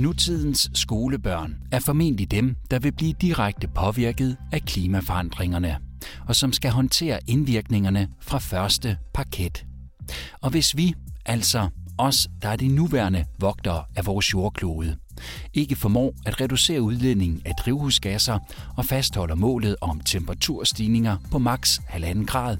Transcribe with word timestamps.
Nutidens 0.00 0.70
skolebørn 0.74 1.56
er 1.72 1.80
formentlig 1.80 2.30
dem, 2.30 2.56
der 2.70 2.78
vil 2.78 2.92
blive 2.92 3.14
direkte 3.20 3.68
påvirket 3.68 4.36
af 4.52 4.62
klimaforandringerne, 4.62 5.76
og 6.28 6.36
som 6.36 6.52
skal 6.52 6.70
håndtere 6.70 7.18
indvirkningerne 7.26 8.08
fra 8.20 8.38
første 8.38 8.98
parket. 9.14 9.66
Og 10.40 10.50
hvis 10.50 10.76
vi, 10.76 10.94
altså 11.26 11.68
os, 11.98 12.28
der 12.42 12.48
er 12.48 12.56
de 12.56 12.68
nuværende 12.68 13.24
vogtere 13.38 13.84
af 13.96 14.06
vores 14.06 14.32
jordklode, 14.32 14.96
ikke 15.54 15.76
formår 15.76 16.14
at 16.26 16.40
reducere 16.40 16.82
udledningen 16.82 17.42
af 17.44 17.52
drivhusgasser 17.54 18.38
og 18.76 18.84
fastholder 18.84 19.34
målet 19.34 19.76
om 19.80 20.00
temperaturstigninger 20.00 21.16
på 21.30 21.38
maks 21.38 21.78
1,5 21.78 22.24
grad, 22.24 22.56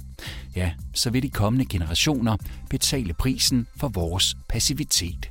ja, 0.56 0.72
så 0.94 1.10
vil 1.10 1.22
de 1.22 1.30
kommende 1.30 1.64
generationer 1.64 2.36
betale 2.70 3.14
prisen 3.14 3.66
for 3.76 3.88
vores 3.88 4.36
passivitet. 4.48 5.30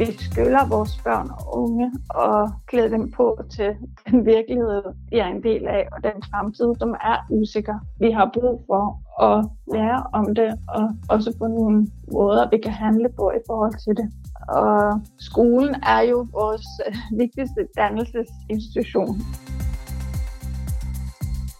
Vi 0.00 0.06
skylder 0.18 0.68
vores 0.68 0.92
børn 1.04 1.30
og 1.30 1.58
unge 1.58 1.92
og 2.10 2.52
klæde 2.66 2.90
dem 2.90 3.10
på 3.10 3.38
til 3.56 3.70
den 4.06 4.26
virkelighed, 4.26 4.82
de 5.10 5.18
er 5.18 5.26
en 5.26 5.42
del 5.42 5.66
af, 5.66 5.88
og 5.92 5.98
den 6.02 6.22
fremtid, 6.30 6.68
som 6.78 6.90
er 6.90 7.16
usikker. 7.30 7.76
Vi 7.98 8.10
har 8.10 8.30
brug 8.34 8.64
for 8.70 8.84
at 9.28 9.48
lære 9.74 10.02
om 10.12 10.34
det, 10.34 10.50
og 10.68 10.84
også 11.08 11.36
på 11.38 11.46
nogle 11.46 11.86
måder, 12.12 12.50
vi 12.50 12.58
kan 12.64 12.72
handle 12.72 13.08
på 13.16 13.30
i 13.30 13.40
forhold 13.46 13.74
til 13.84 13.92
det. 14.00 14.08
Og 14.48 15.00
skolen 15.18 15.74
er 15.74 16.00
jo 16.00 16.26
vores 16.32 16.66
øh, 16.86 16.94
vigtigste 17.18 17.62
dannelsesinstitution. 17.76 19.20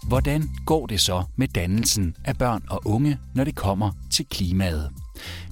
Hvordan 0.09 0.41
går 0.67 0.87
det 0.87 1.01
så 1.01 1.23
med 1.37 1.49
dannelsen 1.49 2.17
af 2.25 2.35
børn 2.39 2.63
og 2.71 2.81
unge, 2.85 3.19
når 3.35 3.45
det 3.45 3.57
kommer 3.57 3.91
til 4.11 4.27
klimaet? 4.27 5.00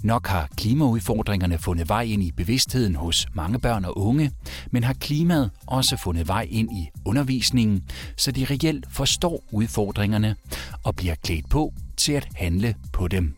Nok 0.02 0.26
har 0.26 0.48
klimaudfordringerne 0.56 1.58
fundet 1.58 1.88
vej 1.88 2.02
ind 2.02 2.22
i 2.22 2.32
bevidstheden 2.32 2.94
hos 2.94 3.26
mange 3.34 3.58
børn 3.58 3.84
og 3.84 3.98
unge, 3.98 4.30
men 4.70 4.84
har 4.84 4.92
klimaet 4.92 5.50
også 5.66 5.96
fundet 5.96 6.28
vej 6.28 6.46
ind 6.50 6.72
i 6.72 6.88
undervisningen, 7.04 7.82
så 8.16 8.32
de 8.32 8.44
reelt 8.44 8.86
forstår 8.90 9.44
udfordringerne 9.52 10.36
og 10.84 10.96
bliver 10.96 11.14
klædt 11.14 11.48
på 11.48 11.72
til 11.96 12.12
at 12.12 12.28
handle 12.36 12.74
på 12.92 13.08
dem. 13.08 13.36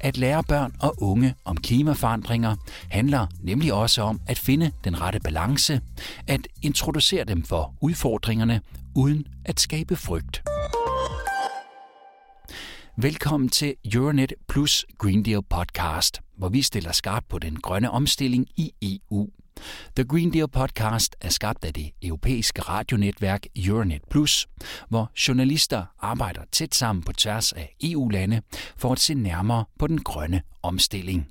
At 0.00 0.16
lære 0.16 0.42
børn 0.44 0.72
og 0.80 1.02
unge 1.02 1.34
om 1.44 1.56
klimaforandringer 1.56 2.56
handler 2.90 3.26
nemlig 3.40 3.72
også 3.72 4.02
om 4.02 4.20
at 4.26 4.38
finde 4.38 4.70
den 4.84 5.00
rette 5.00 5.20
balance, 5.20 5.80
at 6.26 6.40
introducere 6.62 7.24
dem 7.24 7.42
for 7.42 7.74
udfordringerne 7.80 8.60
uden 8.94 9.26
at 9.44 9.60
skabe 9.60 9.96
frygt. 9.96 10.51
Velkommen 12.96 13.48
til 13.48 13.74
Euronet 13.94 14.32
Plus 14.48 14.86
Green 14.98 15.22
Deal 15.22 15.42
podcast, 15.42 16.20
hvor 16.36 16.48
vi 16.48 16.62
stiller 16.62 16.92
skarpt 16.92 17.28
på 17.28 17.38
den 17.38 17.56
grønne 17.56 17.90
omstilling 17.90 18.46
i 18.56 18.72
EU. 18.82 19.28
The 19.96 20.04
Green 20.04 20.32
Deal 20.32 20.48
podcast 20.48 21.16
er 21.20 21.28
skabt 21.28 21.64
af 21.64 21.74
det 21.74 21.90
europæiske 22.02 22.62
radionetværk 22.62 23.46
Euronet 23.56 24.02
Plus, 24.10 24.46
hvor 24.88 25.10
journalister 25.28 25.84
arbejder 25.98 26.40
tæt 26.52 26.74
sammen 26.74 27.02
på 27.02 27.12
tværs 27.12 27.52
af 27.52 27.74
EU-lande 27.82 28.42
for 28.76 28.92
at 28.92 29.00
se 29.00 29.14
nærmere 29.14 29.64
på 29.78 29.86
den 29.86 30.02
grønne 30.02 30.42
omstilling. 30.62 31.28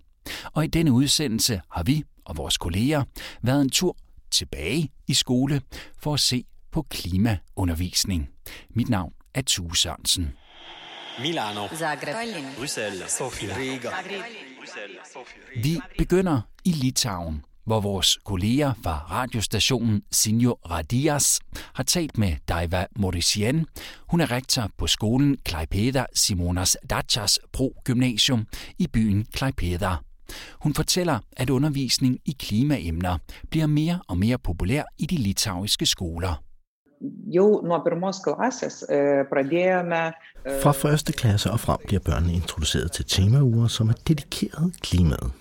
Og 0.54 0.64
i 0.64 0.68
denne 0.68 0.92
udsendelse 0.92 1.62
har 1.72 1.84
vi 1.84 2.04
og 2.26 2.38
vores 2.38 2.58
kolleger 2.58 3.04
været 3.42 3.62
en 3.62 3.70
tur 3.70 3.98
tilbage 4.32 4.90
i 5.08 5.14
skole 5.14 5.62
for 6.00 6.14
at 6.14 6.20
se 6.20 6.44
på 6.72 6.82
klimaundervisning. 6.82 8.30
Mit 8.70 8.90
navn 8.90 9.14
er 9.34 9.42
Tue 9.42 9.78
Sørensen. 9.78 10.34
Milano, 11.20 11.68
Zagreb, 11.76 12.16
Bruxelles, 12.58 13.12
Sofia, 13.12 13.58
Riga. 13.58 13.90
Vi 15.56 15.80
begynder 15.98 16.42
i 16.64 16.72
Litauen, 16.72 17.46
hvor 17.66 17.80
vores 17.80 18.18
kolleger 18.26 18.74
fra 18.84 19.06
radiostationen 19.12 20.02
Sinjo 20.12 20.52
Radias 20.70 21.40
har 21.74 21.84
talt 21.84 22.18
med 22.18 22.36
Daiva 22.48 22.86
Morisian. 22.96 23.66
Hun 24.08 24.22
er 24.22 24.32
rektor 24.32 24.70
på 24.78 24.88
skolen 24.88 25.38
Klaipeda 25.46 26.06
Simonas 26.14 26.78
Dachas 26.90 27.40
Pro 27.54 27.74
Gymnasium 27.86 28.48
i 28.80 28.88
byen 28.88 29.26
Klaipeda. 29.34 29.96
Hun 30.52 30.74
fortæller, 30.74 31.20
at 31.38 31.50
undervisning 31.50 32.20
i 32.26 32.36
klimaemner 32.40 33.18
bliver 33.50 33.68
mere 33.68 34.00
og 34.08 34.18
mere 34.18 34.38
populær 34.38 34.84
i 34.98 35.06
de 35.06 35.16
litauiske 35.16 35.86
skoler 35.86 36.44
jau 37.34 37.62
nuo 37.66 37.80
pirmos 37.86 38.20
klasės 38.26 38.82
e, 38.90 39.24
pradėjome. 39.30 40.02
E, 40.46 40.58
fra 40.64 40.74
første 40.76 41.14
klasse 41.14 41.52
og 41.52 41.60
frem 41.60 41.82
bliver 41.88 42.04
børnene 42.06 42.34
introduceret 42.34 42.92
til 42.92 43.06
temauger, 43.06 43.68
som 43.68 43.90
er 43.90 43.98
dedikeret 44.08 44.82
klimaet. 44.82 45.32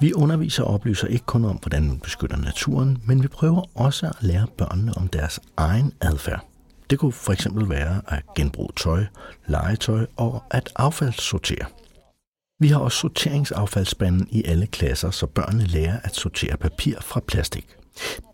Vi 0.00 0.12
underviser 0.14 0.64
og 0.64 0.74
oplyser 0.74 1.08
ikke 1.08 1.26
kun 1.26 1.44
om, 1.44 1.56
hvordan 1.56 1.88
man 1.88 1.98
beskytter 1.98 2.36
naturen, 2.36 2.98
men 3.06 3.22
vi 3.22 3.28
prøver 3.28 3.62
også 3.74 4.06
at 4.06 4.16
lære 4.20 4.46
børnene 4.58 4.92
om 4.96 5.08
deres 5.08 5.40
egen 5.56 5.92
adfærd. 6.00 6.44
Det 6.90 6.98
kunne 6.98 7.12
for 7.12 7.32
eksempel 7.32 7.68
være 7.68 8.00
at 8.08 8.22
genbruge 8.36 8.72
tøj, 8.76 9.04
legetøj 9.46 10.06
og 10.16 10.42
at 10.50 10.72
affaldssortere. 10.76 11.66
Vi 12.60 12.68
har 12.68 12.78
også 12.78 12.98
sorteringsaffaldsspanden 12.98 14.28
i 14.30 14.44
alle 14.44 14.66
klasser, 14.66 15.10
så 15.10 15.26
børnene 15.26 15.64
lærer 15.64 16.00
at 16.04 16.14
sortere 16.14 16.56
papir 16.56 17.00
fra 17.00 17.20
plastik. 17.20 17.77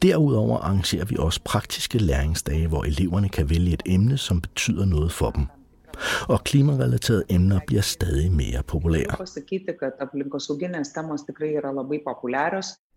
Derudover 0.02 0.58
arrangerer 0.58 1.04
vi 1.04 1.16
også 1.18 1.40
praktiske 1.44 1.98
læringsdage, 1.98 2.68
hvor 2.68 2.84
eleverne 2.84 3.28
kan 3.28 3.50
vælge 3.50 3.72
et 3.72 3.82
emne, 3.86 4.18
som 4.18 4.40
betyder 4.40 4.84
noget 4.84 5.12
for 5.12 5.30
dem. 5.30 5.46
Og 6.28 6.44
klimarelaterede 6.44 7.24
emner 7.28 7.60
bliver 7.66 7.82
stadig 7.82 8.32
mere 8.32 8.62
populære. 8.62 9.26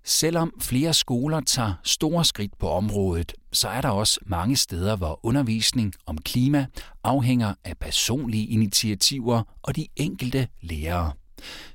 Selvom 0.05 0.53
flere 0.61 0.94
skoler 0.94 1.41
tager 1.41 1.73
store 1.83 2.25
skridt 2.25 2.57
på 2.59 2.69
området, 2.69 3.34
så 3.51 3.67
er 3.67 3.81
der 3.81 3.89
også 3.89 4.19
mange 4.25 4.55
steder, 4.55 4.95
hvor 4.95 5.19
undervisning 5.23 5.94
om 6.05 6.17
klima 6.17 6.66
afhænger 7.03 7.53
af 7.63 7.78
personlige 7.78 8.47
initiativer 8.47 9.44
og 9.63 9.75
de 9.75 9.88
enkelte 9.95 10.47
lærere. 10.61 11.11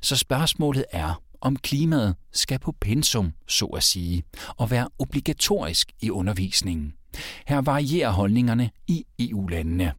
Så 0.01 0.17
spørgsmålet 0.17 0.85
er, 0.93 1.23
om 1.43 1.57
klimaet 1.57 2.17
skal 2.33 2.59
på 2.59 2.73
pensum, 2.81 3.33
så 3.49 3.65
at 3.67 3.83
sige, 3.83 4.23
og 4.57 4.71
være 4.71 4.89
obligatorisk 4.99 5.93
i 6.01 6.11
undervisningen. 6.11 6.95
Her 7.47 7.61
varierer 7.61 8.11
holdningerne 8.11 8.71
i 8.89 9.05
EU-landene. 9.19 9.93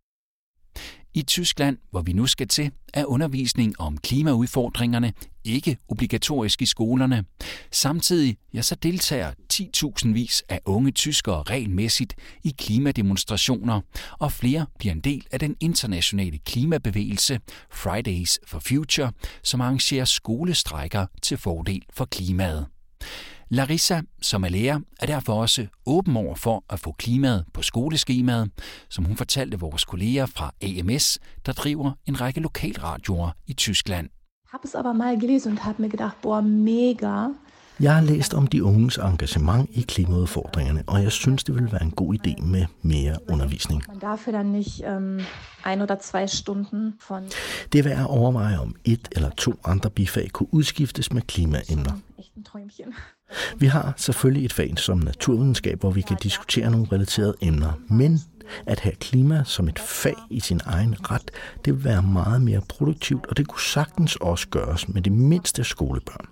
I 1.16 1.22
Tyskland, 1.22 1.78
hvor 1.91 2.01
vi 2.01 2.13
nu 2.13 2.28
skal 2.28 2.47
til, 2.47 2.72
er 2.94 3.06
undervisning 3.06 3.79
om 3.79 3.97
klimaudfordringerne 3.97 5.13
ikke 5.44 5.78
obligatorisk 5.88 6.62
i 6.62 6.66
skolerne. 6.66 7.25
Samtidig 7.72 8.38
ja, 8.53 8.62
så 8.62 8.75
deltager 8.75 9.31
10.000 9.53 10.13
vis 10.13 10.44
af 10.50 10.59
unge 10.66 10.91
tyskere 10.91 11.44
regelmæssigt 11.44 12.16
i 12.44 12.56
klimademonstrationer, 12.57 13.81
og 14.19 14.31
flere 14.31 14.66
bliver 14.79 14.94
en 14.94 15.01
del 15.01 15.25
af 15.31 15.40
den 15.40 15.56
internationale 15.59 16.38
klimabevægelse 16.38 17.40
Fridays 17.72 18.40
for 18.47 18.59
Future, 18.59 19.12
som 19.44 19.62
arrangerer 19.62 20.06
skolestrækker 20.06 21.06
til 21.22 21.38
fordel 21.38 21.81
for 21.94 22.06
klimaet. 22.06 22.66
Larissa, 23.50 24.02
som 24.22 24.44
er 24.44 24.50
lærer, 24.50 24.80
er 25.00 25.06
derfor 25.06 25.34
også 25.34 25.68
åben 25.86 26.18
over 26.18 26.36
for 26.36 26.64
at 26.69 26.80
få 26.80 26.91
klimaet 26.91 27.46
på 27.53 27.62
skoleskemaet, 27.62 28.52
som 28.90 29.06
hun 29.06 29.18
fortalte 29.18 29.59
vores 29.59 29.86
kolleger 29.86 30.25
fra 30.25 30.52
AMS, 30.62 31.19
der 31.46 31.52
driver 31.52 31.92
en 32.06 32.22
række 32.22 32.40
lokalradioer 32.40 33.31
i 33.47 33.53
Tyskland. 33.53 34.09
Jeg 34.53 34.59
har 34.59 34.62
es 34.66 34.75
aber 34.75 34.94
mal 34.94 35.19
gelesen 35.19 35.52
und 35.52 35.59
habe 35.59 35.81
mir 35.81 35.90
gedacht, 35.90 36.22
boah, 36.22 36.44
mega. 36.44 37.28
Jeg 37.80 37.96
har 37.96 38.02
læst 38.02 38.34
om 38.34 38.47
de 38.47 38.63
unges 38.63 38.97
engagement 38.97 39.69
i 39.74 39.81
klimaudfordringerne, 39.81 40.84
og 40.88 41.03
jeg 41.03 41.12
synes, 41.12 41.44
det 41.44 41.56
vil 41.56 41.72
være 41.72 41.84
en 41.84 41.92
god 41.92 42.16
idé 42.16 42.46
med 42.46 42.66
mere 42.81 43.18
undervisning. 43.30 43.84
Ähm, 44.86 45.22
ein 45.66 45.81
oder 45.81 45.96
zwei 46.02 46.28
Stunden 46.28 46.94
von... 47.09 47.24
Det 47.74 47.80
er 47.80 47.84
værd 47.84 48.00
at 48.00 48.08
overveje, 48.08 48.59
om 48.59 48.75
et 48.86 49.08
eller 49.12 49.30
to 49.30 49.53
andre 49.66 49.90
bifag 49.90 50.30
kunne 50.34 50.53
udskiftes 50.53 51.13
med 51.13 51.22
klimaemner. 51.22 52.00
Echt 52.24 52.38
ein 52.38 52.44
Träumchen. 52.44 52.94
Vi 53.60 53.66
har 53.66 53.94
selvfølgelig 53.98 54.46
et 54.46 54.54
fag 54.54 54.80
som 54.80 54.98
naturvidenskab, 54.98 55.80
hvor 55.80 55.92
vi 55.92 56.02
kan 56.02 56.18
diskutere 56.24 56.72
nogle 56.72 56.88
relaterede 56.92 57.36
emner, 57.42 57.74
men 57.90 58.20
at 58.68 58.80
have 58.80 58.96
klima 58.96 59.44
som 59.44 59.68
et 59.68 59.80
fag 59.80 60.16
i 60.30 60.40
sin 60.40 60.60
egen 60.66 61.12
ret, 61.12 61.31
det 61.66 61.74
vil 61.74 61.84
være 61.84 62.02
meget 62.02 62.42
mere 62.42 62.62
produktivt, 62.70 63.25
og 63.25 63.38
det 63.38 63.48
kunne 63.48 63.62
sagtens 63.62 64.16
også 64.16 64.48
gøres 64.50 64.88
med 64.88 65.02
de 65.02 65.10
mindste 65.10 65.64
skolebørn. 65.64 66.28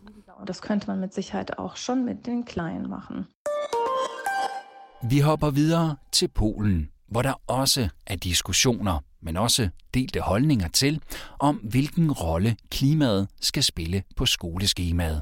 Das 0.47 0.57
könnte 0.57 0.87
man 0.87 0.99
mit 0.99 1.13
Sicherheit 1.13 1.51
auch 1.57 1.77
schon 1.77 2.05
mit 2.05 2.25
den 2.25 2.45
Kleinen 2.45 2.89
machen. 2.89 3.25
Vi 5.09 5.19
hopper 5.19 5.49
videre 5.49 5.95
til 6.11 6.27
Polen, 6.27 6.89
hvor 7.07 7.21
der 7.21 7.33
også 7.47 7.89
er 8.07 8.15
diskussioner, 8.15 9.03
men 9.21 9.37
også 9.37 9.69
delte 9.93 10.19
holdninger 10.19 10.67
til, 10.67 11.01
om 11.39 11.55
hvilken 11.55 12.11
rolle 12.11 12.55
klimaet 12.69 13.27
skal 13.41 13.63
spille 13.63 14.03
på 14.15 14.25
skoleskemaet. 14.25 15.21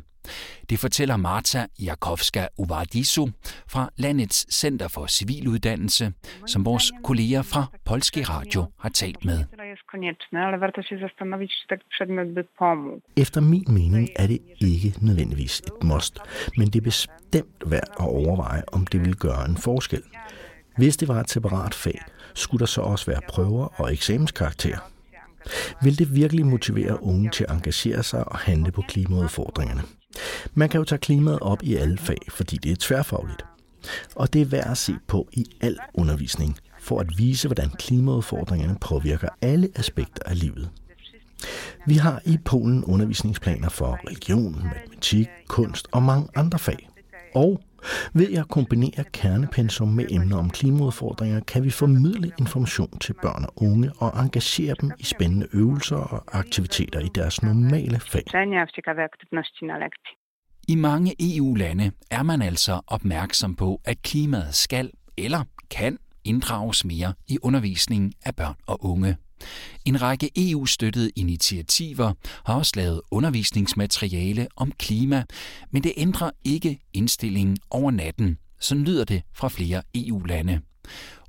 Det 0.69 0.79
fortæller 0.79 1.17
Marta 1.17 1.65
Jakovska 1.79 2.47
Uvardisu 2.57 3.27
fra 3.67 3.89
landets 3.97 4.55
Center 4.55 4.87
for 4.87 5.05
Civiluddannelse, 5.07 6.13
som 6.47 6.65
vores 6.65 6.91
kolleger 7.03 7.41
fra 7.41 7.65
Polski 7.85 8.23
Radio 8.23 8.65
har 8.79 8.89
talt 8.89 9.25
med. 9.25 9.45
Efter 13.17 13.41
min 13.41 13.65
mening 13.67 14.09
er 14.15 14.27
det 14.27 14.39
ikke 14.61 14.93
nødvendigvis 15.01 15.59
et 15.59 15.83
must, 15.83 16.19
men 16.57 16.67
det 16.67 16.75
er 16.75 16.83
bestemt 16.83 17.63
værd 17.65 17.89
at 17.99 18.05
overveje, 18.05 18.63
om 18.73 18.87
det 18.87 19.01
vil 19.01 19.15
gøre 19.15 19.45
en 19.45 19.57
forskel. 19.57 20.03
Hvis 20.77 20.97
det 20.97 21.07
var 21.07 21.19
et 21.19 21.29
separat 21.29 21.73
fag, 21.73 21.99
skulle 22.35 22.59
der 22.59 22.65
så 22.65 22.81
også 22.81 23.05
være 23.05 23.21
prøver 23.29 23.81
og 23.81 23.93
eksamenskarakterer. 23.93 24.91
Vil 25.83 25.99
det 25.99 26.15
virkelig 26.15 26.45
motivere 26.45 27.03
unge 27.03 27.29
til 27.29 27.43
at 27.43 27.51
engagere 27.51 28.03
sig 28.03 28.27
og 28.27 28.37
handle 28.37 28.71
på 28.71 28.81
klimaudfordringerne? 28.81 29.81
Man 30.53 30.69
kan 30.69 30.77
jo 30.77 30.83
tage 30.83 30.99
klimaet 30.99 31.39
op 31.39 31.63
i 31.63 31.75
alle 31.75 31.97
fag, 31.97 32.17
fordi 32.29 32.57
det 32.57 32.71
er 32.71 32.75
tværfagligt. 32.79 33.45
Og 34.15 34.33
det 34.33 34.41
er 34.41 34.45
værd 34.45 34.71
at 34.71 34.77
se 34.77 34.93
på 35.07 35.27
i 35.33 35.45
al 35.61 35.77
undervisning, 35.93 36.57
for 36.79 36.99
at 36.99 37.07
vise, 37.17 37.47
hvordan 37.47 37.69
klimaudfordringerne 37.69 38.77
påvirker 38.81 39.29
alle 39.41 39.69
aspekter 39.75 40.23
af 40.25 40.39
livet. 40.39 40.69
Vi 41.87 41.93
har 41.93 42.21
i 42.25 42.37
Polen 42.45 42.83
undervisningsplaner 42.83 43.69
for 43.69 43.99
religion, 44.07 44.63
matematik, 44.63 45.27
kunst 45.47 45.87
og 45.91 46.03
mange 46.03 46.27
andre 46.35 46.59
fag. 46.59 46.89
Og 47.35 47.61
ved 48.13 48.37
at 48.37 48.47
kombinere 48.47 49.03
kernepensum 49.13 49.87
med 49.87 50.05
emner 50.11 50.37
om 50.37 50.49
klimaudfordringer, 50.49 51.39
kan 51.39 51.63
vi 51.63 51.69
formidle 51.69 52.31
information 52.39 52.99
til 52.99 53.13
børn 53.21 53.45
og 53.45 53.53
unge 53.55 53.91
og 53.97 54.23
engagere 54.23 54.75
dem 54.81 54.91
i 54.99 55.03
spændende 55.03 55.47
øvelser 55.53 55.95
og 55.95 56.23
aktiviteter 56.39 56.99
i 56.99 57.09
deres 57.15 57.43
normale 57.43 57.99
fag. 57.99 58.23
I 60.67 60.75
mange 60.75 61.15
EU-lande 61.19 61.91
er 62.11 62.23
man 62.23 62.41
altså 62.41 62.81
opmærksom 62.87 63.55
på, 63.55 63.81
at 63.85 64.01
klimaet 64.01 64.55
skal 64.55 64.91
eller 65.17 65.43
kan 65.71 65.97
inddrages 66.23 66.85
mere 66.85 67.13
i 67.27 67.37
undervisningen 67.43 68.13
af 68.25 68.35
børn 68.35 68.55
og 68.67 68.85
unge. 68.85 69.17
En 69.85 70.01
række 70.01 70.29
EU-støttede 70.35 71.09
initiativer 71.15 72.13
har 72.45 72.55
også 72.55 72.71
lavet 72.75 73.01
undervisningsmateriale 73.11 74.47
om 74.55 74.71
klima, 74.71 75.23
men 75.71 75.83
det 75.83 75.93
ændrer 75.97 76.31
ikke 76.43 76.79
indstillingen 76.93 77.57
over 77.69 77.91
natten. 77.91 78.37
Så 78.59 78.75
lyder 78.75 79.03
det 79.03 79.21
fra 79.33 79.47
flere 79.47 79.81
EU-lande. 79.95 80.61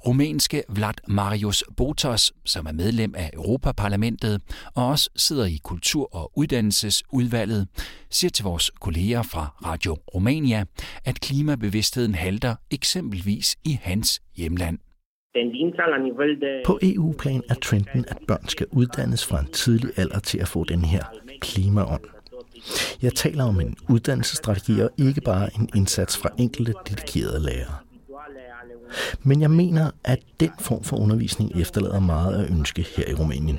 Rumænske 0.07 0.63
Vlad 0.69 0.95
Marius 1.09 1.65
Botos, 1.77 2.33
som 2.45 2.67
er 2.67 2.73
medlem 2.73 3.15
af 3.17 3.31
Europaparlamentet 3.35 4.41
og 4.75 4.87
også 4.87 5.11
sidder 5.17 5.45
i 5.47 5.61
Kultur- 5.65 6.15
og 6.15 6.33
Uddannelsesudvalget, 6.39 7.69
siger 8.11 8.31
til 8.31 8.43
vores 8.43 8.71
kolleger 8.81 9.23
fra 9.23 9.55
Radio 9.65 9.99
Romania, 10.15 10.65
at 11.05 11.21
klimabevidstheden 11.21 12.15
halter 12.15 12.55
eksempelvis 12.71 13.57
i 13.65 13.79
hans 13.83 14.21
hjemland. 14.37 14.79
På 16.67 16.79
EU-plan 16.83 17.43
er 17.49 17.55
trenden, 17.55 18.05
at 18.09 18.19
børn 18.29 18.49
skal 18.49 18.67
uddannes 18.73 19.27
fra 19.27 19.41
en 19.41 19.47
tidlig 19.53 19.91
alder 19.97 20.19
til 20.19 20.39
at 20.39 20.49
få 20.49 20.65
den 20.65 20.85
her 20.85 21.05
klimaånd. 21.41 22.05
Jeg 23.03 23.15
taler 23.15 23.45
om 23.45 23.61
en 23.61 23.77
uddannelsesstrategi 23.89 24.81
og 24.81 24.91
ikke 24.99 25.21
bare 25.21 25.49
en 25.55 25.69
indsats 25.77 26.19
fra 26.19 26.31
enkelte 26.39 26.73
dedikerede 26.89 27.41
lærere. 27.45 27.75
Men 29.23 29.41
jeg 29.41 29.51
mener, 29.51 29.91
at 30.05 30.21
den 30.41 30.51
form 30.61 30.85
for 30.85 30.97
undervisning 30.97 31.61
efterlader 31.61 32.01
meget 32.01 32.45
at 32.45 32.51
ønske 32.51 32.87
her 32.97 33.09
i 33.09 33.15
Rumænien. 33.15 33.59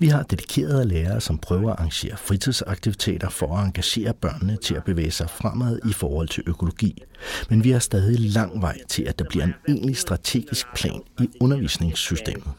Vi 0.00 0.06
har 0.06 0.22
dedikerede 0.22 0.88
lærere, 0.88 1.20
som 1.20 1.38
prøver 1.38 1.72
at 1.72 1.78
arrangere 1.78 2.16
fritidsaktiviteter 2.16 3.28
for 3.28 3.56
at 3.56 3.64
engagere 3.66 4.14
børnene 4.14 4.56
til 4.56 4.74
at 4.74 4.84
bevæge 4.84 5.10
sig 5.10 5.30
fremad 5.30 5.80
i 5.90 5.92
forhold 5.92 6.28
til 6.28 6.44
økologi. 6.46 7.02
Men 7.50 7.64
vi 7.64 7.70
har 7.70 7.78
stadig 7.78 8.20
lang 8.20 8.62
vej 8.62 8.78
til, 8.88 9.02
at 9.02 9.18
der 9.18 9.24
bliver 9.28 9.44
en 9.44 9.54
egentlig 9.68 9.96
strategisk 9.96 10.66
plan 10.76 11.00
i 11.20 11.28
undervisningssystemet. 11.40 12.52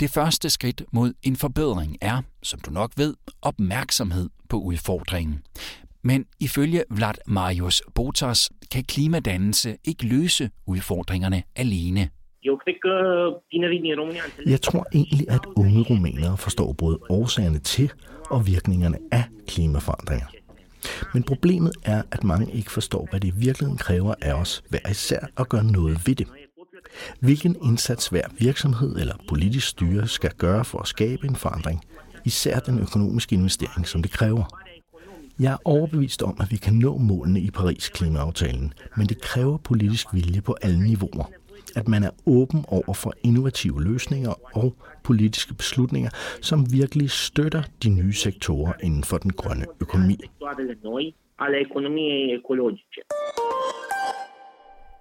Det 0.00 0.10
første 0.10 0.50
skridt 0.50 0.82
mod 0.92 1.12
en 1.22 1.36
forbedring 1.36 1.96
er, 2.00 2.22
som 2.42 2.60
du 2.60 2.70
nok 2.70 2.92
ved, 2.96 3.14
opmærksomhed 3.42 4.28
på 4.48 4.56
udfordringen. 4.56 5.42
Men 6.04 6.24
ifølge 6.40 6.84
Vlad 6.90 7.14
Marius 7.26 7.82
Botas 7.94 8.50
kan 8.70 8.84
klimadannelse 8.84 9.76
ikke 9.84 10.06
løse 10.06 10.50
udfordringerne 10.66 11.42
alene. 11.56 12.10
Jeg 14.46 14.62
tror 14.62 14.86
egentlig, 14.94 15.30
at 15.30 15.40
unge 15.56 15.82
rumænere 15.82 16.36
forstår 16.36 16.72
både 16.72 16.98
årsagerne 17.08 17.58
til 17.58 17.92
og 18.30 18.46
virkningerne 18.46 18.98
af 19.12 19.24
klimaforandringer. 19.48 20.26
Men 21.14 21.22
problemet 21.22 21.72
er, 21.84 22.02
at 22.10 22.24
mange 22.24 22.52
ikke 22.52 22.70
forstår, 22.70 23.06
hvad 23.10 23.20
det 23.20 23.28
i 23.28 23.34
virkeligheden 23.36 23.78
kræver 23.78 24.14
af 24.22 24.32
os 24.32 24.62
hver 24.68 24.90
især 24.90 25.26
at 25.36 25.48
gøre 25.48 25.64
noget 25.64 26.06
ved 26.06 26.14
det. 26.14 26.28
Hvilken 27.20 27.56
indsats 27.64 28.08
hver 28.08 28.28
virksomhed 28.38 28.96
eller 28.96 29.14
politisk 29.28 29.68
styre 29.68 30.08
skal 30.08 30.30
gøre 30.38 30.64
for 30.64 30.78
at 30.78 30.88
skabe 30.88 31.26
en 31.26 31.36
forandring, 31.36 31.84
især 32.24 32.58
den 32.58 32.78
økonomiske 32.78 33.34
investering, 33.34 33.86
som 33.86 34.02
det 34.02 34.10
kræver. 34.10 34.44
Jeg 35.38 35.52
er 35.52 35.56
overbevist 35.64 36.22
om, 36.22 36.36
at 36.40 36.50
vi 36.50 36.56
kan 36.56 36.74
nå 36.74 36.98
målene 36.98 37.40
i 37.40 37.50
Paris 37.50 37.88
klimaaftalen, 37.88 38.72
men 38.96 39.06
det 39.06 39.20
kræver 39.20 39.56
politisk 39.56 40.06
vilje 40.14 40.40
på 40.40 40.56
alle 40.62 40.82
niveauer 40.82 41.30
at 41.76 41.88
man 41.88 42.04
er 42.04 42.10
åben 42.26 42.64
over 42.68 42.94
for 42.94 43.12
innovative 43.22 43.84
løsninger 43.84 44.34
og 44.54 44.76
politiske 45.04 45.54
beslutninger, 45.54 46.10
som 46.42 46.72
virkelig 46.72 47.10
støtter 47.10 47.62
de 47.82 47.88
nye 47.88 48.12
sektorer 48.12 48.72
inden 48.82 49.04
for 49.04 49.18
den 49.18 49.30
grønne 49.30 49.66
økonomi. 49.80 50.16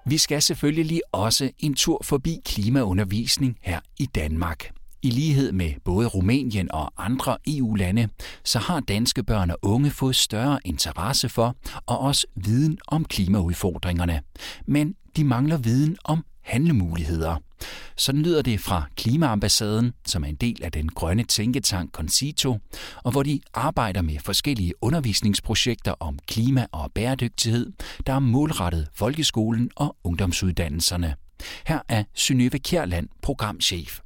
Vi 0.07 0.17
skal 0.17 0.41
selvfølgelig 0.41 1.01
også 1.11 1.51
en 1.59 1.73
tur 1.73 2.01
forbi 2.03 2.41
klimaundervisning 2.45 3.57
her 3.61 3.79
i 3.99 4.05
Danmark. 4.05 4.71
I 5.03 5.09
lighed 5.09 5.51
med 5.51 5.71
både 5.83 6.07
Rumænien 6.07 6.71
og 6.71 6.93
andre 6.97 7.37
EU-lande, 7.47 8.09
så 8.43 8.59
har 8.59 8.79
danske 8.79 9.23
børn 9.23 9.51
og 9.51 9.57
unge 9.63 9.89
fået 9.89 10.15
større 10.15 10.59
interesse 10.65 11.29
for 11.29 11.55
og 11.85 11.99
også 11.99 12.27
viden 12.35 12.77
om 12.87 13.05
klimaudfordringerne. 13.05 14.21
Men 14.67 14.95
de 15.17 15.23
mangler 15.23 15.57
viden 15.57 15.97
om 16.05 16.25
handlemuligheder. 16.41 17.35
Sådan 17.97 18.21
lyder 18.21 18.41
det 18.41 18.59
fra 18.59 18.83
Klimaambassaden, 18.97 19.93
som 20.05 20.23
er 20.23 20.27
en 20.27 20.35
del 20.35 20.63
af 20.63 20.71
den 20.71 20.89
grønne 20.89 21.23
tænketank 21.23 21.91
Concito, 21.91 22.51
og 23.05 23.11
hvor 23.11 23.23
de 23.23 23.39
arbejder 23.53 24.01
med 24.01 24.17
forskellige 24.25 24.73
undervisningsprojekter 24.81 25.93
om 25.99 26.19
klima 26.27 26.65
og 26.71 26.91
bæredygtighed, 26.95 27.65
der 28.07 28.13
er 28.13 28.19
målrettet 28.19 28.87
folkeskolen 28.93 29.69
og 29.75 29.95
ungdomsuddannelserne. 30.03 31.15
Her 31.67 31.79
er 31.89 32.03
Synøve 32.13 32.59
Kjærland, 32.69 33.07
programchef. 33.21 33.99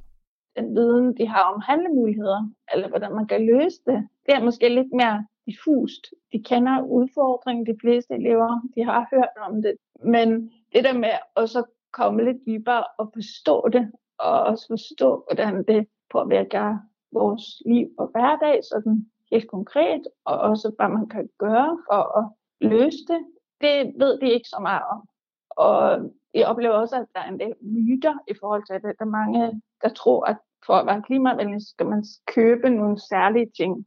Den 0.56 0.74
viden, 0.76 1.16
de 1.18 1.26
har 1.28 1.44
om 1.54 1.60
handlemuligheder, 1.70 2.40
eller 2.72 2.88
hvordan 2.88 3.14
man 3.14 3.26
kan 3.26 3.46
løse 3.46 3.78
det, 3.86 3.98
det 4.26 4.32
er 4.34 4.44
måske 4.44 4.68
lidt 4.68 4.92
mere 5.00 5.26
diffust. 5.46 6.02
De 6.32 6.38
kender 6.50 6.82
udfordringen, 6.96 7.66
de 7.66 7.76
fleste 7.82 8.14
elever, 8.14 8.50
de 8.74 8.80
har 8.90 9.00
hørt 9.12 9.34
om 9.48 9.62
det, 9.62 9.74
men 10.14 10.28
det 10.72 10.84
der 10.84 10.92
med 10.92 11.12
at 11.36 11.50
så 11.50 11.64
komme 11.92 12.24
lidt 12.24 12.46
dybere 12.46 12.84
og 12.98 13.10
forstå 13.14 13.68
det, 13.68 13.92
og 14.18 14.40
også 14.40 14.66
forstå, 14.68 15.24
hvordan 15.28 15.64
det 15.64 15.86
påvirker 16.10 16.78
vores 17.12 17.62
liv 17.66 17.88
og 17.98 18.06
hverdag, 18.06 18.60
sådan 18.64 19.10
helt 19.30 19.50
konkret, 19.50 20.02
og 20.24 20.38
også 20.38 20.72
hvad 20.76 20.88
man 20.88 21.08
kan 21.08 21.28
gøre 21.38 21.78
for 21.90 22.18
at 22.18 22.28
løse 22.60 22.98
det. 23.08 23.26
Det 23.60 23.94
ved 23.96 24.20
de 24.20 24.30
ikke 24.32 24.48
så 24.48 24.58
meget 24.60 24.82
om. 24.90 25.08
Og 25.50 26.10
jeg 26.34 26.46
oplever 26.46 26.74
også, 26.74 26.96
at 26.96 27.06
der 27.14 27.20
er 27.20 27.28
en 27.28 27.40
del 27.40 27.54
myter 27.60 28.14
i 28.28 28.34
forhold 28.40 28.66
til 28.66 28.74
det. 28.74 28.98
Der 28.98 29.04
er 29.04 29.16
mange, 29.20 29.62
der 29.82 29.88
tror, 29.88 30.24
at 30.24 30.36
for 30.66 30.74
at 30.74 30.86
være 30.86 31.02
klimavenlig, 31.02 31.68
skal 31.68 31.86
man 31.86 32.04
købe 32.26 32.70
nogle 32.70 32.98
særlige 32.98 33.50
ting. 33.56 33.86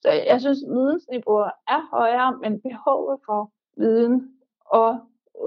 Så 0.00 0.10
jeg 0.10 0.40
synes, 0.40 0.58
vidensniveauet 0.68 1.50
er 1.68 1.96
højere, 1.96 2.38
men 2.42 2.60
behovet 2.60 3.18
for 3.26 3.52
viden 3.76 4.30
og 4.66 5.00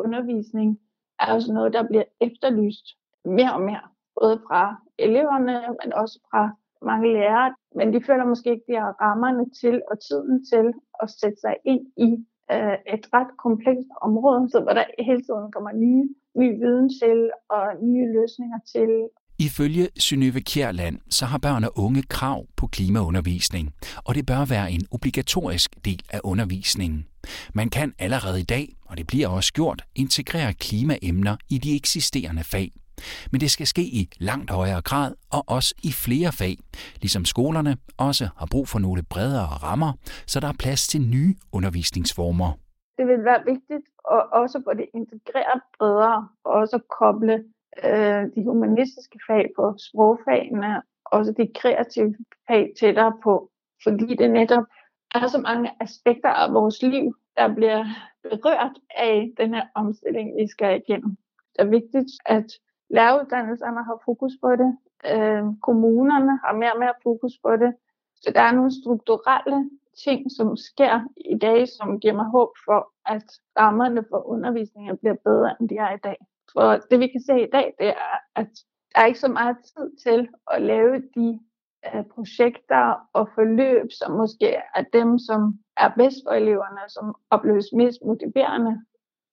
undervisning 0.03 0.79
er 1.19 1.33
også 1.33 1.53
noget, 1.53 1.73
der 1.73 1.83
bliver 1.89 2.03
efterlyst 2.21 2.85
mere 3.25 3.53
og 3.53 3.61
mere. 3.61 3.85
Både 4.21 4.41
fra 4.47 4.61
eleverne, 4.99 5.55
men 5.79 5.93
også 5.93 6.19
fra 6.29 6.43
mange 6.89 7.13
lærere. 7.13 7.55
Men 7.75 7.93
de 7.93 7.99
føler 8.07 8.25
måske 8.25 8.49
ikke, 8.49 8.67
de 8.69 8.75
har 8.83 8.93
rammerne 9.05 9.45
til 9.61 9.75
og 9.91 9.97
tiden 10.07 10.45
til 10.51 10.65
at 11.03 11.07
sætte 11.19 11.39
sig 11.45 11.55
ind 11.71 11.83
i 12.07 12.09
øh, 12.53 12.77
et 12.95 13.05
ret 13.15 13.31
komplekst 13.45 13.89
område, 14.07 14.49
så 14.51 14.57
hvor 14.63 14.73
der 14.79 14.85
hele 15.07 15.21
tiden 15.27 15.47
kommer 15.55 15.71
nye, 15.85 16.05
ny 16.41 16.47
viden 16.63 16.89
til 17.01 17.19
og 17.49 17.65
nye 17.91 18.07
løsninger 18.17 18.59
til. 18.73 18.91
Ifølge 19.39 19.85
Synøve 20.05 20.41
Kjærland, 20.51 20.97
så 21.09 21.25
har 21.25 21.37
børn 21.37 21.63
og 21.63 21.71
unge 21.85 22.03
krav 22.15 22.45
på 22.57 22.67
klimaundervisning, 22.67 23.65
og 24.05 24.15
det 24.15 24.25
bør 24.25 24.45
være 24.55 24.71
en 24.71 24.83
obligatorisk 24.91 25.85
del 25.85 26.01
af 26.15 26.19
undervisningen. 26.23 27.05
Man 27.53 27.69
kan 27.69 27.93
allerede 27.99 28.39
i 28.39 28.43
dag, 28.43 28.75
og 28.85 28.97
det 28.97 29.07
bliver 29.07 29.27
også 29.27 29.53
gjort, 29.53 29.81
integrere 29.95 30.53
klimaemner 30.53 31.35
i 31.49 31.57
de 31.57 31.75
eksisterende 31.75 32.43
fag. 32.43 32.71
Men 33.31 33.41
det 33.41 33.51
skal 33.51 33.67
ske 33.67 33.81
i 33.81 34.09
langt 34.19 34.51
højere 34.51 34.81
grad 34.81 35.13
og 35.31 35.43
også 35.47 35.75
i 35.83 35.91
flere 35.91 36.31
fag, 36.31 36.57
ligesom 37.01 37.25
skolerne 37.25 37.77
også 37.97 38.29
har 38.37 38.47
brug 38.51 38.67
for 38.67 38.79
nogle 38.79 39.03
bredere 39.03 39.45
rammer, 39.45 39.93
så 40.27 40.39
der 40.39 40.47
er 40.47 40.53
plads 40.59 40.87
til 40.87 41.01
nye 41.01 41.35
undervisningsformer. 41.51 42.51
Det 42.97 43.07
vil 43.07 43.23
være 43.25 43.41
vigtigt 43.45 43.85
at 44.11 44.23
også 44.31 44.61
få 44.65 44.73
det 44.73 44.87
integreret 44.93 45.61
bredere, 45.77 46.27
og 46.45 46.51
også 46.53 46.79
koble 46.99 47.43
øh, 47.83 48.23
de 48.35 48.43
humanistiske 48.43 49.19
fag 49.27 49.45
på 49.55 49.75
sprogfagene, 49.77 50.81
også 51.05 51.31
de 51.37 51.47
kreative 51.55 52.15
fag 52.47 52.71
tættere 52.79 53.13
på, 53.23 53.49
fordi 53.83 54.15
det 54.15 54.31
netop 54.31 54.63
er 55.23 55.27
så 55.27 55.37
mange 55.37 55.71
aspekter 55.79 56.29
af 56.29 56.53
vores 56.53 56.81
liv, 56.81 57.15
der 57.37 57.55
bliver 57.55 57.85
berørt 58.23 58.77
af 58.89 59.31
den 59.37 59.53
her 59.53 59.65
omstilling, 59.75 60.37
vi 60.37 60.47
skal 60.47 60.81
igennem. 60.81 61.17
Det 61.53 61.61
er 61.61 61.69
vigtigt, 61.69 62.11
at 62.25 62.45
læreruddannelserne 62.89 63.83
har 63.83 64.01
fokus 64.05 64.31
på 64.41 64.51
det. 64.51 64.77
Øh, 65.11 65.43
kommunerne 65.61 66.39
har 66.45 66.53
mere 66.53 66.73
og 66.73 66.79
mere 66.79 66.93
fokus 67.03 67.33
på 67.43 67.55
det. 67.55 67.73
Så 68.15 68.31
der 68.35 68.41
er 68.41 68.51
nogle 68.51 68.81
strukturelle 68.81 69.69
ting, 70.03 70.31
som 70.37 70.57
sker 70.57 70.99
i 71.17 71.37
dag, 71.37 71.67
som 71.67 71.99
giver 71.99 72.13
mig 72.13 72.25
håb 72.25 72.49
for, 72.65 72.91
at 73.05 73.25
rammerne 73.59 74.03
for 74.09 74.27
undervisningen 74.27 74.97
bliver 74.97 75.15
bedre, 75.23 75.55
end 75.59 75.69
de 75.69 75.75
er 75.75 75.93
i 75.95 75.99
dag. 76.03 76.17
For 76.53 76.77
det 76.89 76.99
vi 76.99 77.07
kan 77.07 77.21
se 77.21 77.41
i 77.41 77.49
dag, 77.51 77.75
det 77.79 77.87
er, 77.87 78.17
at 78.35 78.49
der 78.95 79.01
er 79.01 79.05
ikke 79.05 79.19
så 79.19 79.31
meget 79.31 79.57
tid 79.57 79.97
til 80.03 80.29
at 80.51 80.61
lave 80.61 81.01
de 81.15 81.39
af 81.85 82.05
projekter 82.15 83.09
og 83.13 83.29
forløb, 83.35 83.87
som 83.99 84.11
måske 84.11 84.55
er 84.75 84.83
dem, 84.93 85.19
som 85.19 85.59
er 85.77 85.89
bedst 85.97 86.17
for 86.27 86.31
eleverne, 86.31 86.81
som 86.87 87.15
opleves 87.29 87.65
mest 87.73 87.99
motiverende. 88.05 88.81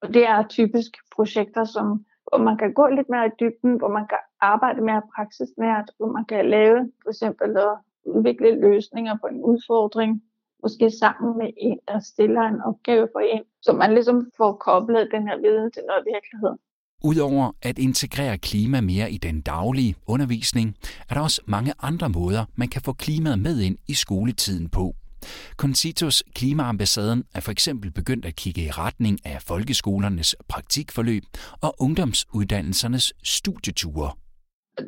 Og 0.02 0.14
det 0.14 0.26
er 0.28 0.48
typisk 0.48 0.90
projekter, 1.16 1.64
som, 1.64 2.04
hvor 2.28 2.38
man 2.38 2.56
kan 2.56 2.72
gå 2.72 2.86
lidt 2.86 3.08
mere 3.08 3.26
i 3.26 3.36
dybden, 3.40 3.76
hvor 3.76 3.88
man 3.88 4.06
kan 4.06 4.18
arbejde 4.40 4.80
mere 4.80 5.02
praksisnært, 5.14 5.90
hvor 5.96 6.06
man 6.06 6.24
kan 6.24 6.50
lave 6.50 6.92
for 7.02 7.10
eksempel 7.10 7.56
at 7.56 7.78
udvikle 8.04 8.60
løsninger 8.60 9.16
på 9.20 9.26
en 9.26 9.42
udfordring, 9.42 10.22
måske 10.62 10.90
sammen 10.90 11.38
med 11.38 11.50
en, 11.56 11.78
der 11.88 11.98
stiller 11.98 12.40
en 12.42 12.60
opgave 12.62 13.08
for 13.12 13.20
en, 13.20 13.44
så 13.62 13.72
man 13.72 13.94
ligesom 13.94 14.30
får 14.36 14.52
koblet 14.52 15.08
den 15.12 15.28
her 15.28 15.36
viden 15.36 15.72
til 15.72 15.82
noget 15.86 16.04
virkelighed. 16.14 16.54
Udover 17.04 17.52
at 17.62 17.78
integrere 17.78 18.38
klima 18.38 18.80
mere 18.80 19.12
i 19.12 19.18
den 19.18 19.40
daglige 19.40 19.94
undervisning, 20.06 20.76
er 21.08 21.14
der 21.14 21.20
også 21.20 21.42
mange 21.46 21.72
andre 21.82 22.08
måder, 22.08 22.44
man 22.54 22.68
kan 22.68 22.82
få 22.82 22.92
klimaet 22.92 23.38
med 23.38 23.60
ind 23.60 23.78
i 23.88 23.94
skoletiden 23.94 24.68
på. 24.68 24.94
Concitos 25.56 26.22
Klimaambassaden 26.34 27.24
er 27.34 27.40
for 27.40 27.52
eksempel 27.52 27.90
begyndt 27.90 28.24
at 28.26 28.36
kigge 28.36 28.64
i 28.64 28.70
retning 28.70 29.26
af 29.26 29.42
folkeskolernes 29.42 30.36
praktikforløb 30.48 31.22
og 31.60 31.74
ungdomsuddannelsernes 31.78 33.12
studieture. 33.22 34.10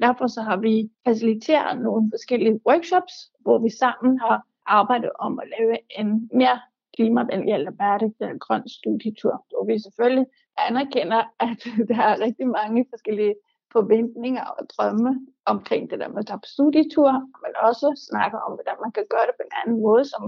Derfor 0.02 0.26
så 0.26 0.42
har 0.42 0.56
vi 0.56 0.88
faciliteret 1.06 1.83
nogle 1.83 2.11
forskellige 2.12 2.61
workshops, 2.68 3.14
hvor 3.40 3.59
vi 3.59 3.71
sammen 3.78 4.18
har 4.18 4.47
arbejdet 4.66 5.11
om 5.18 5.38
at 5.38 5.47
lave 5.59 5.76
en 5.99 6.30
mere 6.35 6.61
klimavenlig 6.97 7.55
eller 7.55 7.71
bæredygtig 7.71 8.25
eller 8.25 8.39
grøn 8.47 8.69
studietur, 8.69 9.35
Og 9.59 9.69
vi 9.69 9.79
selvfølgelig 9.79 10.27
anerkender, 10.67 11.23
at 11.41 11.61
der 11.91 12.01
er 12.09 12.21
rigtig 12.27 12.47
mange 12.49 12.87
forskellige 12.93 13.35
forventninger 13.73 14.45
og 14.45 14.63
drømme 14.75 15.11
omkring 15.47 15.91
det 15.91 15.99
der 16.01 16.09
med 16.09 16.19
at 16.19 16.27
tage 16.27 16.43
på 16.45 16.51
studietur, 16.57 17.11
men 17.43 17.53
også 17.69 17.87
snakker 18.09 18.39
om, 18.39 18.53
hvordan 18.57 18.77
man 18.85 18.93
kan 18.93 19.07
gøre 19.11 19.27
det 19.29 19.35
på 19.39 19.45
en 19.47 19.57
anden 19.61 19.83
måde, 19.83 20.05
som 20.05 20.23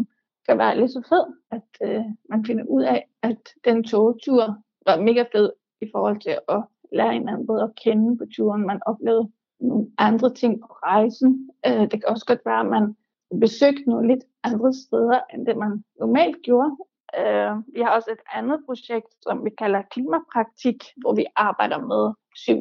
kan 0.47 0.59
være 0.59 0.79
lidt 0.81 0.93
så 0.93 1.03
fed, 1.09 1.25
at 1.57 1.69
øh, 1.87 2.05
man 2.31 2.45
finder 2.47 2.65
ud 2.65 2.83
af, 2.83 3.09
at 3.23 3.43
den 3.65 3.85
togtur 3.85 4.45
var 4.87 5.01
mega 5.09 5.25
fed 5.33 5.53
i 5.81 5.87
forhold 5.93 6.21
til 6.21 6.35
at 6.49 6.63
lære 6.93 7.13
hinanden 7.13 7.47
både 7.47 7.63
at 7.63 7.75
kende 7.85 8.19
på 8.19 8.25
turen. 8.37 8.67
Man 8.67 8.81
oplevede 8.87 9.31
nogle 9.61 9.87
andre 9.99 10.35
ting 10.35 10.61
på 10.61 10.67
rejsen. 10.67 11.51
Øh, 11.67 11.81
det 11.91 11.91
kan 11.91 12.09
også 12.09 12.27
godt 12.27 12.47
være, 12.47 12.61
at 12.61 12.67
man 12.67 12.97
besøgt 13.41 13.87
nogle 13.87 14.09
lidt 14.09 14.25
andre 14.45 14.73
steder, 14.73 15.21
end 15.35 15.47
det 15.47 15.57
man 15.57 15.85
normalt 16.01 16.37
gjorde. 16.43 16.77
Øh, 17.19 17.53
vi 17.75 17.81
har 17.81 17.91
også 17.91 18.11
et 18.13 18.25
andet 18.33 18.59
projekt, 18.67 19.11
som 19.23 19.45
vi 19.45 19.51
kalder 19.59 19.83
klimapraktik, 19.83 20.85
hvor 20.97 21.15
vi 21.15 21.25
arbejder 21.37 21.79
med 21.79 22.15
7. 22.37 22.53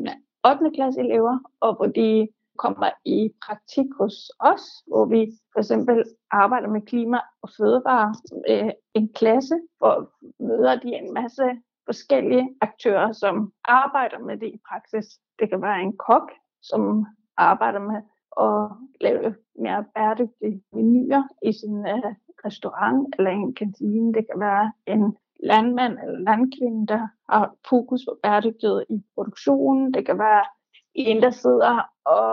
og 0.43 0.51
8. 0.51 0.71
klasse 0.75 0.99
elever, 0.99 1.39
og 1.59 1.75
hvor 1.75 1.85
de 1.85 2.27
kommer 2.57 2.89
i 3.05 3.29
praktik 3.45 3.85
hos 3.99 4.15
os, 4.39 4.61
hvor 4.87 5.05
vi 5.05 5.31
for 5.53 5.59
eksempel 5.59 6.03
arbejder 6.31 6.67
med 6.67 6.81
klima 6.81 7.19
og 7.41 7.49
fødevare 7.57 8.15
med 8.47 8.71
en 8.93 9.13
klasse, 9.13 9.55
hvor 9.77 9.95
møder 10.39 10.75
de 10.75 10.87
en 10.87 11.13
masse 11.13 11.43
forskellige 11.85 12.49
aktører, 12.61 13.11
som 13.11 13.51
arbejder 13.63 14.19
med 14.19 14.37
det 14.37 14.47
i 14.47 14.59
praksis. 14.69 15.05
Det 15.39 15.49
kan 15.49 15.61
være 15.61 15.81
en 15.81 15.97
kok, 15.97 16.31
som 16.61 17.05
arbejder 17.37 17.79
med 17.79 18.01
at 18.39 18.71
lave 19.01 19.35
mere 19.59 19.85
bæredygtige 19.95 20.61
menuer 20.73 21.23
i 21.43 21.51
sin 21.51 21.77
uh, 21.77 22.11
restaurant 22.45 23.15
eller 23.17 23.31
en 23.31 23.53
kantine. 23.53 24.13
Det 24.13 24.25
kan 24.31 24.39
være 24.39 24.71
en 24.87 25.17
landmand 25.43 25.93
eller 26.03 26.19
landkvinde, 26.19 26.87
der 26.87 27.07
har 27.29 27.55
fokus 27.69 28.01
på 28.07 28.19
bæredygtighed 28.23 28.83
i 28.89 28.97
produktionen. 29.15 29.93
Det 29.93 30.05
kan 30.05 30.19
være 30.19 30.45
en, 30.93 31.21
der 31.21 31.31
sidder 31.31 31.75
og 32.05 32.25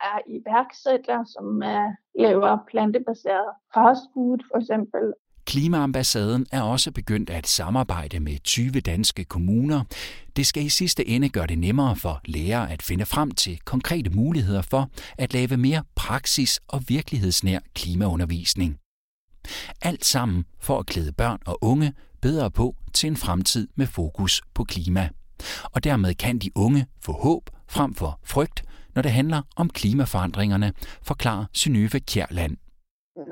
er 0.00 0.18
iværksætter, 0.26 1.24
som 1.24 1.46
uh, 1.72 1.90
laver 2.22 2.58
plantebaseret 2.70 3.50
fast 3.74 4.02
food 4.14 4.38
for 4.50 4.58
eksempel, 4.58 5.14
Klimaambassaden 5.50 6.46
er 6.52 6.62
også 6.62 6.92
begyndt 6.92 7.30
at 7.30 7.46
samarbejde 7.46 8.20
med 8.20 8.38
20 8.44 8.70
danske 8.80 9.24
kommuner. 9.24 9.80
Det 10.40 10.46
skal 10.46 10.64
i 10.64 10.68
sidste 10.68 11.08
ende 11.08 11.28
gøre 11.28 11.46
det 11.46 11.58
nemmere 11.58 11.96
for 11.96 12.20
lærere 12.24 12.70
at 12.70 12.82
finde 12.82 13.06
frem 13.06 13.30
til 13.30 13.58
konkrete 13.64 14.10
muligheder 14.10 14.62
for 14.62 14.90
at 15.18 15.32
lave 15.34 15.56
mere 15.56 15.84
praksis 15.94 16.60
og 16.68 16.82
virkelighedsnær 16.88 17.58
klimaundervisning. 17.74 18.78
Alt 19.82 20.04
sammen 20.04 20.44
for 20.60 20.78
at 20.78 20.86
klæde 20.86 21.12
børn 21.12 21.38
og 21.46 21.58
unge 21.64 21.92
bedre 22.22 22.50
på 22.50 22.76
til 22.92 23.06
en 23.06 23.16
fremtid 23.16 23.68
med 23.74 23.86
fokus 23.86 24.42
på 24.54 24.64
klima. 24.64 25.08
Og 25.64 25.84
dermed 25.84 26.14
kan 26.14 26.38
de 26.38 26.50
unge 26.54 26.86
få 27.00 27.12
håb 27.12 27.50
frem 27.68 27.94
for 27.94 28.20
frygt, 28.24 28.64
når 28.94 29.02
det 29.02 29.12
handler 29.12 29.42
om 29.56 29.70
klimaforandringerne, 29.70 30.72
forklarer 31.02 31.44
Synøve 31.52 32.00
Kjærland. 32.00 32.56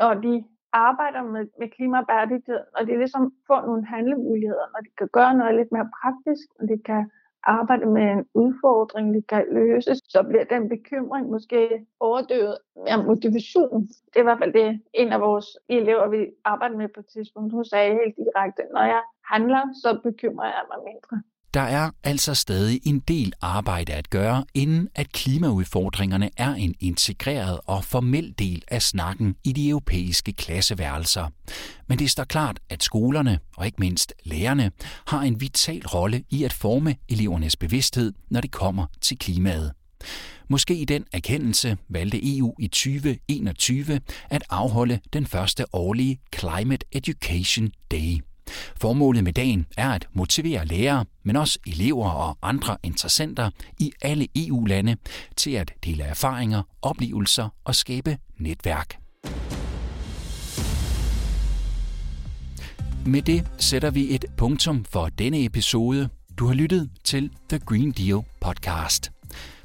Når 0.00 0.14
de 0.14 0.44
arbejder 0.72 1.22
med, 1.22 1.46
med 1.58 1.68
klimabæredygtighed, 1.68 2.60
og 2.76 2.86
de 2.86 2.96
ligesom 2.96 3.32
får 3.46 3.60
nogle 3.66 3.86
handlemuligheder, 3.86 4.66
og 4.74 4.84
de 4.84 4.90
kan 4.98 5.08
gøre 5.12 5.34
noget 5.34 5.54
lidt 5.54 5.72
mere 5.72 5.90
praktisk, 6.00 6.46
og 6.60 6.68
de 6.68 6.78
kan 6.84 7.10
arbejde 7.42 7.86
med 7.86 8.02
en 8.02 8.24
udfordring, 8.34 9.14
de 9.14 9.22
kan 9.22 9.44
løse, 9.50 9.94
så 9.94 10.22
bliver 10.28 10.44
den 10.44 10.68
bekymring 10.68 11.30
måske 11.30 11.86
overdøvet 12.00 12.58
af 12.86 13.04
motivation. 13.04 13.82
Det 13.82 14.16
er 14.16 14.20
i 14.20 14.22
hvert 14.22 14.38
fald 14.38 14.52
det, 14.52 14.82
en 14.94 15.08
af 15.12 15.20
vores 15.20 15.46
elever, 15.68 16.08
vi 16.08 16.26
arbejder 16.44 16.76
med 16.76 16.88
på 16.88 17.00
et 17.00 17.06
tidspunkt, 17.06 17.52
hun 17.52 17.64
sagde 17.64 17.98
helt 18.00 18.16
direkte, 18.16 18.62
når 18.74 18.82
jeg 18.82 19.02
handler, 19.24 19.62
så 19.82 20.00
bekymrer 20.02 20.46
jeg 20.46 20.64
mig 20.70 20.78
mindre. 20.84 21.22
Der 21.54 21.60
er 21.60 21.90
altså 22.04 22.34
stadig 22.34 22.80
en 22.84 22.98
del 22.98 23.32
arbejde 23.40 23.92
at 23.92 24.10
gøre, 24.10 24.44
inden 24.54 24.88
at 24.94 25.12
klimaudfordringerne 25.12 26.30
er 26.36 26.54
en 26.54 26.74
integreret 26.80 27.60
og 27.66 27.84
formel 27.84 28.34
del 28.38 28.62
af 28.68 28.82
snakken 28.82 29.36
i 29.44 29.52
de 29.52 29.68
europæiske 29.68 30.32
klasseværelser. 30.32 31.28
Men 31.86 31.98
det 31.98 32.10
står 32.10 32.24
klart, 32.24 32.60
at 32.68 32.82
skolerne, 32.82 33.38
og 33.56 33.66
ikke 33.66 33.80
mindst 33.80 34.14
lærerne, 34.24 34.70
har 35.06 35.20
en 35.20 35.40
vital 35.40 35.86
rolle 35.86 36.24
i 36.30 36.44
at 36.44 36.52
forme 36.52 36.96
elevernes 37.08 37.56
bevidsthed, 37.56 38.12
når 38.30 38.40
det 38.40 38.50
kommer 38.50 38.86
til 39.00 39.18
klimaet. 39.18 39.72
Måske 40.48 40.74
i 40.74 40.84
den 40.84 41.04
erkendelse 41.12 41.76
valgte 41.88 42.38
EU 42.38 42.54
i 42.58 42.68
2021 42.68 44.00
at 44.30 44.44
afholde 44.50 45.00
den 45.12 45.26
første 45.26 45.74
årlige 45.74 46.20
Climate 46.34 46.86
Education 46.92 47.70
Day. 47.90 48.27
Formålet 48.80 49.24
med 49.24 49.32
dagen 49.32 49.66
er 49.76 49.90
at 49.90 50.06
motivere 50.12 50.66
lærere, 50.66 51.04
men 51.24 51.36
også 51.36 51.58
elever 51.66 52.10
og 52.10 52.38
andre 52.42 52.76
interessenter 52.82 53.50
i 53.78 53.92
alle 54.02 54.28
EU-lande 54.36 54.96
til 55.36 55.50
at 55.50 55.72
dele 55.84 56.04
erfaringer, 56.04 56.62
oplevelser 56.82 57.48
og 57.64 57.74
skabe 57.74 58.18
netværk. 58.38 58.98
Med 63.06 63.22
det 63.22 63.46
sætter 63.58 63.90
vi 63.90 64.14
et 64.14 64.24
punktum 64.36 64.84
for 64.84 65.08
denne 65.08 65.44
episode. 65.44 66.08
Du 66.38 66.46
har 66.46 66.54
lyttet 66.54 66.90
til 67.04 67.30
The 67.48 67.58
Green 67.58 67.90
Deal 67.90 68.20
podcast. 68.40 69.12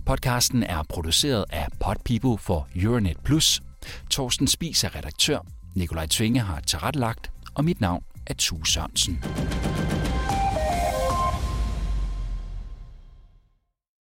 Podcasten 0.06 0.64
er 0.64 0.84
produceret 0.90 1.46
af 1.50 1.68
Podpeople 1.80 2.38
for 2.38 2.68
Euronet 2.76 3.18
Plus. 3.24 3.62
Torsten 4.10 4.48
Spis 4.48 4.84
er 4.84 4.96
redaktør. 4.96 5.40
Nikolaj 5.76 6.08
Tvinge 6.08 6.40
har 6.40 6.60
tilrettelagt, 6.60 7.32
og 7.54 7.66
mit 7.66 7.82
navn 7.82 8.04
af 8.28 8.36
Tue 8.36 8.68
Sørensen. 8.68 9.24